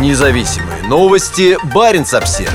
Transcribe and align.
Независимые 0.00 0.82
новости. 0.88 1.56
Барин 1.72 2.02
обсерва 2.02 2.50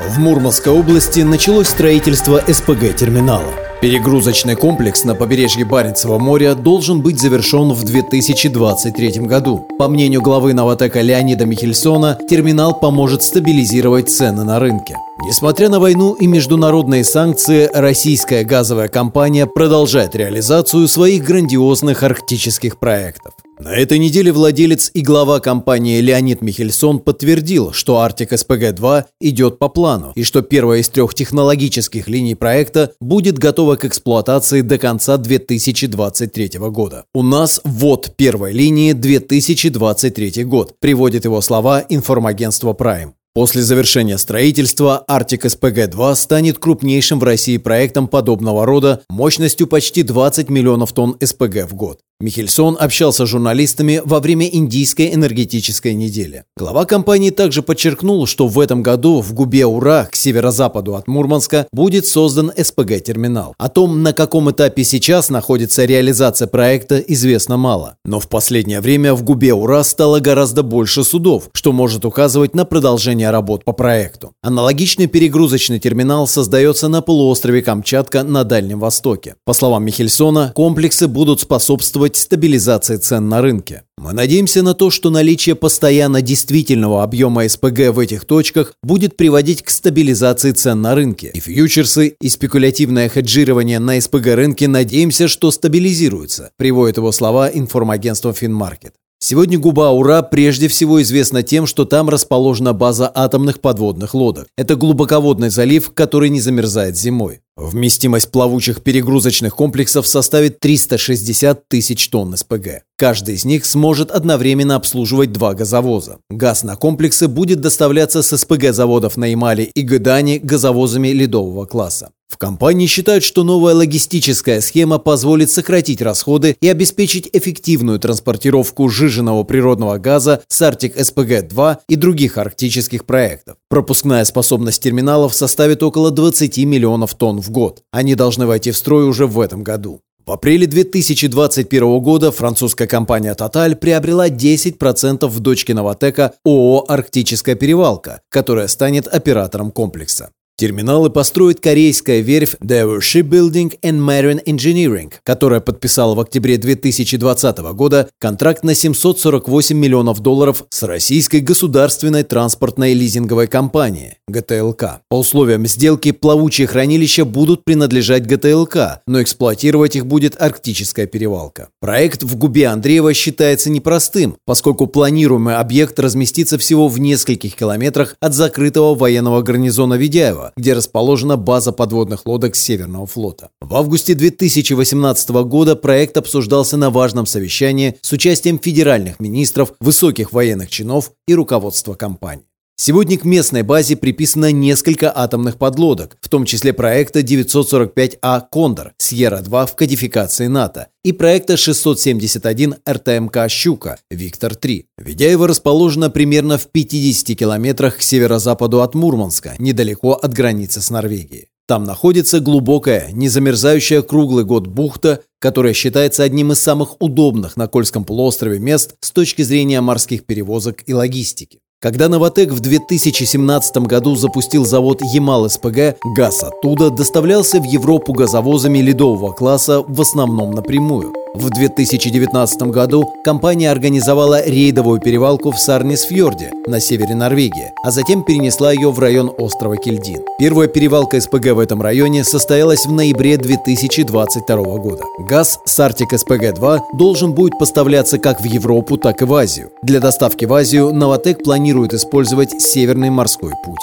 В 0.00 0.18
Мурманской 0.18 0.72
области 0.72 1.20
началось 1.20 1.68
строительство 1.68 2.42
СПГ-терминала. 2.48 3.52
Перегрузочный 3.82 4.54
комплекс 4.54 5.04
на 5.04 5.14
побережье 5.14 5.66
Баренцева 5.66 6.18
моря 6.18 6.54
должен 6.54 7.02
быть 7.02 7.20
завершен 7.20 7.72
в 7.72 7.84
2023 7.84 9.26
году. 9.26 9.66
По 9.78 9.88
мнению 9.88 10.22
главы 10.22 10.54
Новотека 10.54 11.02
Леонида 11.02 11.44
Михельсона, 11.44 12.18
терминал 12.30 12.80
поможет 12.80 13.22
стабилизировать 13.22 14.08
цены 14.08 14.44
на 14.44 14.58
рынке. 14.60 14.96
Несмотря 15.26 15.68
на 15.68 15.78
войну 15.78 16.14
и 16.14 16.26
международные 16.26 17.04
санкции, 17.04 17.68
российская 17.74 18.44
газовая 18.44 18.88
компания 18.88 19.46
продолжает 19.46 20.16
реализацию 20.16 20.88
своих 20.88 21.22
грандиозных 21.22 22.02
арктических 22.02 22.78
проектов. 22.78 23.34
На 23.64 23.76
этой 23.76 23.98
неделе 23.98 24.32
владелец 24.32 24.90
и 24.92 25.02
глава 25.02 25.38
компании 25.38 26.00
Леонид 26.00 26.42
Михельсон 26.42 26.98
подтвердил, 26.98 27.72
что 27.72 28.04
Arctic 28.04 28.30
SPG-2 28.30 29.04
идет 29.20 29.60
по 29.60 29.68
плану 29.68 30.10
и 30.16 30.24
что 30.24 30.42
первая 30.42 30.80
из 30.80 30.88
трех 30.88 31.14
технологических 31.14 32.08
линий 32.08 32.34
проекта 32.34 32.90
будет 33.00 33.38
готова 33.38 33.76
к 33.76 33.84
эксплуатации 33.84 34.62
до 34.62 34.78
конца 34.78 35.16
2023 35.16 36.58
года. 36.58 37.04
У 37.14 37.22
нас 37.22 37.60
вот 37.62 38.16
первой 38.16 38.52
линии 38.52 38.94
2023 38.94 40.42
год, 40.42 40.74
приводит 40.80 41.24
его 41.24 41.40
слова 41.40 41.84
информагентство 41.88 42.72
Prime. 42.72 43.12
После 43.34 43.62
завершения 43.62 44.18
строительства 44.18 45.06
Arctic 45.08 45.46
SPG-2 45.46 46.14
станет 46.16 46.58
крупнейшим 46.58 47.18
в 47.18 47.24
России 47.24 47.56
проектом 47.56 48.06
подобного 48.06 48.66
рода 48.66 49.00
мощностью 49.08 49.66
почти 49.66 50.02
20 50.02 50.50
миллионов 50.50 50.92
тонн 50.92 51.16
СПГ 51.18 51.66
в 51.66 51.74
год. 51.74 52.00
Михельсон 52.22 52.76
общался 52.78 53.26
с 53.26 53.28
журналистами 53.28 54.00
во 54.04 54.20
время 54.20 54.46
Индийской 54.46 55.12
энергетической 55.12 55.92
недели. 55.92 56.44
Глава 56.56 56.84
компании 56.84 57.30
также 57.30 57.62
подчеркнул, 57.62 58.28
что 58.28 58.46
в 58.46 58.60
этом 58.60 58.80
году 58.80 59.20
в 59.20 59.34
Губе-Ура, 59.34 60.04
к 60.04 60.14
северо-западу 60.14 60.94
от 60.94 61.08
Мурманска, 61.08 61.66
будет 61.72 62.06
создан 62.06 62.52
СПГ-терминал. 62.56 63.54
О 63.58 63.68
том, 63.68 64.04
на 64.04 64.12
каком 64.12 64.52
этапе 64.52 64.84
сейчас 64.84 65.30
находится 65.30 65.84
реализация 65.84 66.46
проекта, 66.46 66.98
известно 67.00 67.56
мало. 67.56 67.96
Но 68.04 68.20
в 68.20 68.28
последнее 68.28 68.80
время 68.80 69.14
в 69.14 69.24
Губе-Ура 69.24 69.82
стало 69.82 70.20
гораздо 70.20 70.62
больше 70.62 71.02
судов, 71.02 71.48
что 71.54 71.72
может 71.72 72.04
указывать 72.04 72.54
на 72.54 72.64
продолжение 72.64 73.21
работ 73.30 73.64
по 73.64 73.72
проекту. 73.72 74.32
Аналогичный 74.42 75.06
перегрузочный 75.06 75.78
терминал 75.78 76.26
создается 76.26 76.88
на 76.88 77.02
полуострове 77.02 77.62
Камчатка 77.62 78.24
на 78.24 78.44
Дальнем 78.44 78.80
Востоке. 78.80 79.36
По 79.44 79.52
словам 79.52 79.84
Михельсона, 79.84 80.52
комплексы 80.54 81.06
будут 81.06 81.40
способствовать 81.40 82.16
стабилизации 82.16 82.96
цен 82.96 83.28
на 83.28 83.40
рынке. 83.42 83.82
Мы 83.98 84.14
надеемся 84.14 84.62
на 84.62 84.74
то, 84.74 84.90
что 84.90 85.10
наличие 85.10 85.54
постоянно 85.54 86.22
действительного 86.22 87.04
объема 87.04 87.48
СПГ 87.48 87.90
в 87.92 87.98
этих 88.00 88.24
точках 88.24 88.74
будет 88.82 89.16
приводить 89.16 89.62
к 89.62 89.70
стабилизации 89.70 90.50
цен 90.50 90.82
на 90.82 90.94
рынке. 90.94 91.30
И 91.34 91.40
фьючерсы, 91.40 92.16
и 92.20 92.28
спекулятивное 92.28 93.08
хеджирование 93.08 93.78
на 93.78 94.00
СПГ 94.00 94.34
рынке 94.34 94.66
надеемся, 94.66 95.28
что 95.28 95.50
стабилизируются, 95.50 96.50
приводит 96.56 96.96
его 96.96 97.12
слова 97.12 97.48
информагентство 97.48 98.32
Финмаркет. 98.32 98.94
Сегодня 99.24 99.56
губа 99.56 99.92
Ура 99.92 100.20
прежде 100.22 100.66
всего 100.66 101.00
известна 101.00 101.44
тем, 101.44 101.68
что 101.68 101.84
там 101.84 102.08
расположена 102.08 102.72
база 102.72 103.08
атомных 103.14 103.60
подводных 103.60 104.14
лодок. 104.14 104.48
Это 104.56 104.74
глубоководный 104.74 105.48
залив, 105.48 105.92
который 105.94 106.28
не 106.28 106.40
замерзает 106.40 106.96
зимой. 106.96 107.38
Вместимость 107.56 108.32
плавучих 108.32 108.82
перегрузочных 108.82 109.54
комплексов 109.54 110.08
составит 110.08 110.58
360 110.58 111.68
тысяч 111.68 112.08
тонн 112.08 112.36
СПГ. 112.36 112.82
Каждый 112.98 113.36
из 113.36 113.44
них 113.44 113.64
сможет 113.64 114.10
одновременно 114.10 114.74
обслуживать 114.74 115.32
два 115.32 115.54
газовоза. 115.54 116.18
Газ 116.28 116.64
на 116.64 116.74
комплексы 116.74 117.28
будет 117.28 117.60
доставляться 117.60 118.22
с 118.22 118.36
СПГ-заводов 118.36 119.16
на 119.16 119.26
Ямале 119.26 119.66
и 119.66 119.82
Гыдане 119.82 120.40
газовозами 120.40 121.08
ледового 121.08 121.66
класса. 121.66 122.10
В 122.32 122.38
компании 122.38 122.86
считают, 122.86 123.24
что 123.24 123.44
новая 123.44 123.74
логистическая 123.74 124.62
схема 124.62 124.96
позволит 124.96 125.50
сократить 125.50 126.00
расходы 126.00 126.56
и 126.62 126.66
обеспечить 126.66 127.28
эффективную 127.30 127.98
транспортировку 127.98 128.88
жиженного 128.88 129.44
природного 129.44 129.98
газа 129.98 130.42
с 130.48 130.62
Arctic 130.62 130.96
SPG-2 130.96 131.76
и 131.90 131.96
других 131.96 132.38
арктических 132.38 133.04
проектов. 133.04 133.56
Пропускная 133.68 134.24
способность 134.24 134.82
терминалов 134.82 135.34
составит 135.34 135.82
около 135.82 136.10
20 136.10 136.56
миллионов 136.64 137.14
тонн 137.14 137.42
в 137.42 137.50
год. 137.50 137.82
Они 137.92 138.14
должны 138.14 138.46
войти 138.46 138.70
в 138.70 138.78
строй 138.78 139.04
уже 139.04 139.26
в 139.26 139.38
этом 139.38 139.62
году. 139.62 140.00
В 140.24 140.32
апреле 140.32 140.66
2021 140.66 142.00
года 142.00 142.32
французская 142.32 142.86
компания 142.86 143.36
Total 143.38 143.76
приобрела 143.76 144.30
10% 144.30 145.26
в 145.26 145.40
дочке 145.40 145.74
Новотека 145.74 146.32
ООО 146.46 146.86
«Арктическая 146.88 147.56
перевалка», 147.56 148.22
которая 148.30 148.68
станет 148.68 149.06
оператором 149.06 149.70
комплекса. 149.70 150.30
Терминалы 150.62 151.10
построит 151.10 151.58
корейская 151.58 152.20
верфь 152.20 152.54
Daewoo 152.62 153.00
Shipbuilding 153.00 153.80
and 153.82 153.98
Marine 153.98 154.40
Engineering, 154.44 155.12
которая 155.24 155.58
подписала 155.58 156.14
в 156.14 156.20
октябре 156.20 156.56
2020 156.56 157.58
года 157.74 158.08
контракт 158.20 158.62
на 158.62 158.76
748 158.76 159.76
миллионов 159.76 160.20
долларов 160.20 160.64
с 160.70 160.84
российской 160.84 161.40
государственной 161.40 162.22
транспортной 162.22 162.92
лизинговой 162.92 163.48
компанией 163.48 164.18
ГТЛК. 164.28 165.00
По 165.08 165.18
условиям 165.18 165.66
сделки 165.66 166.12
плавучие 166.12 166.68
хранилища 166.68 167.24
будут 167.24 167.64
принадлежать 167.64 168.24
ГТЛК, 168.28 169.02
но 169.08 169.20
эксплуатировать 169.20 169.96
их 169.96 170.06
будет 170.06 170.40
Арктическая 170.40 171.08
перевалка. 171.08 171.70
Проект 171.80 172.22
в 172.22 172.36
Губе 172.36 172.68
Андреева 172.68 173.12
считается 173.14 173.68
непростым, 173.68 174.36
поскольку 174.46 174.86
планируемый 174.86 175.56
объект 175.56 175.98
разместится 175.98 176.56
всего 176.56 176.86
в 176.86 177.00
нескольких 177.00 177.56
километрах 177.56 178.14
от 178.20 178.32
закрытого 178.32 178.94
военного 178.94 179.42
гарнизона 179.42 179.94
Ведяева, 179.94 180.51
где 180.56 180.74
расположена 180.74 181.36
база 181.36 181.72
подводных 181.72 182.26
лодок 182.26 182.56
Северного 182.56 183.06
флота. 183.06 183.50
В 183.60 183.74
августе 183.74 184.14
2018 184.14 185.30
года 185.44 185.76
проект 185.76 186.16
обсуждался 186.16 186.76
на 186.76 186.90
важном 186.90 187.26
совещании 187.26 187.96
с 188.00 188.12
участием 188.12 188.58
федеральных 188.58 189.20
министров, 189.20 189.72
высоких 189.80 190.32
военных 190.32 190.70
чинов 190.70 191.12
и 191.26 191.34
руководства 191.34 191.94
компании. 191.94 192.44
Сегодня 192.84 193.16
к 193.16 193.22
местной 193.24 193.62
базе 193.62 193.94
приписано 193.94 194.50
несколько 194.50 195.16
атомных 195.16 195.56
подлодок, 195.56 196.16
в 196.20 196.28
том 196.28 196.44
числе 196.44 196.72
проекта 196.72 197.20
945А 197.20 198.42
«Кондор» 198.50 198.92
Сьерра-2 198.98 199.68
в 199.68 199.76
кодификации 199.76 200.48
НАТО 200.48 200.88
и 201.04 201.12
проекта 201.12 201.56
671 201.56 202.74
РТМК 202.90 203.48
«Щука» 203.48 203.98
Виктор-3. 204.10 204.86
Ведяево 204.98 205.46
расположено 205.46 206.10
примерно 206.10 206.58
в 206.58 206.66
50 206.72 207.38
километрах 207.38 207.98
к 207.98 208.02
северо-западу 208.02 208.82
от 208.82 208.96
Мурманска, 208.96 209.54
недалеко 209.60 210.14
от 210.14 210.34
границы 210.34 210.80
с 210.80 210.90
Норвегией. 210.90 211.46
Там 211.68 211.84
находится 211.84 212.40
глубокая, 212.40 213.12
незамерзающая 213.12 214.02
круглый 214.02 214.44
год 214.44 214.66
бухта, 214.66 215.20
которая 215.38 215.72
считается 215.72 216.24
одним 216.24 216.50
из 216.50 216.58
самых 216.58 217.00
удобных 217.00 217.56
на 217.56 217.68
Кольском 217.68 218.04
полуострове 218.04 218.58
мест 218.58 218.96
с 218.98 219.12
точки 219.12 219.42
зрения 219.42 219.80
морских 219.80 220.26
перевозок 220.26 220.82
и 220.86 220.92
логистики. 220.92 221.60
Когда 221.82 222.08
«Новотек» 222.08 222.52
в 222.52 222.60
2017 222.60 223.76
году 223.78 224.14
запустил 224.14 224.64
завод 224.64 225.02
«Ямал-СПГ», 225.02 225.96
газ 226.16 226.44
оттуда 226.44 226.90
доставлялся 226.90 227.60
в 227.60 227.64
Европу 227.64 228.12
газовозами 228.12 228.78
ледового 228.78 229.32
класса 229.32 229.82
в 229.82 230.00
основном 230.00 230.52
напрямую. 230.52 231.12
В 231.34 231.48
2019 231.48 232.62
году 232.64 233.10
компания 233.24 233.70
организовала 233.70 234.44
рейдовую 234.44 235.00
перевалку 235.00 235.50
в 235.50 235.58
Сарнисфьорде 235.58 236.52
на 236.66 236.78
севере 236.78 237.14
Норвегии, 237.14 237.72
а 237.82 237.90
затем 237.90 238.22
перенесла 238.22 238.70
ее 238.70 238.90
в 238.90 238.98
район 238.98 239.32
острова 239.38 239.78
Кельдин. 239.78 240.22
Первая 240.38 240.68
перевалка 240.68 241.18
СПГ 241.18 241.52
в 241.52 241.58
этом 241.58 241.80
районе 241.80 242.22
состоялась 242.22 242.84
в 242.84 242.92
ноябре 242.92 243.38
2022 243.38 244.56
года. 244.56 245.04
Газ 245.20 245.58
с 245.64 245.80
Arctic 245.80 246.10
SPG-2 246.12 246.80
должен 246.98 247.32
будет 247.32 247.58
поставляться 247.58 248.18
как 248.18 248.42
в 248.42 248.44
Европу, 248.44 248.98
так 248.98 249.22
и 249.22 249.24
в 249.24 249.32
Азию. 249.32 249.70
Для 249.82 250.00
доставки 250.00 250.44
в 250.44 250.52
Азию 250.52 250.92
Новотек 250.92 251.42
планирует 251.42 251.94
использовать 251.94 252.60
Северный 252.60 253.08
морской 253.08 253.52
путь. 253.64 253.80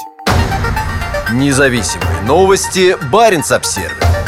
Независимые 1.33 2.21
новости. 2.27 2.95
Барин 3.11 3.41
обсервис 3.49 4.18